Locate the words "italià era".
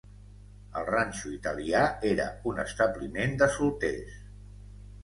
1.35-2.27